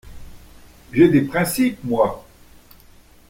[0.91, 2.25] J’ai des principes, moi!